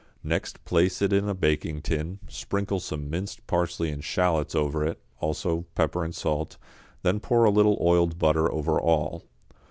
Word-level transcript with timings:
Next 0.23 0.65
place 0.65 0.99
it 1.03 1.13
in 1.13 1.29
a 1.29 1.35
baking 1.35 1.83
tin, 1.83 2.21
sprinkle 2.27 2.79
some 2.79 3.07
minced 3.07 3.45
parsley 3.45 3.91
and 3.91 4.03
shallots 4.03 4.55
over 4.55 4.83
it, 4.83 4.99
also 5.19 5.67
pepper 5.75 6.03
and 6.03 6.15
salt, 6.15 6.57
then 7.03 7.19
pour 7.19 7.43
a 7.45 7.51
little 7.51 7.77
oiled 7.79 8.17
butter 8.17 8.51
over 8.51 8.79
all. 8.81 9.25